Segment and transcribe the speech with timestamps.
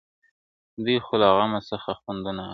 [0.83, 2.49] دوى خو، له غمه څه خوندونه اخلي~